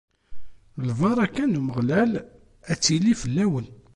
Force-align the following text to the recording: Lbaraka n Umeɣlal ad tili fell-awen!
Lbaraka 0.87 1.43
n 1.51 1.59
Umeɣlal 1.59 2.13
ad 2.71 2.79
tili 2.83 3.13
fell-awen! 3.21 3.67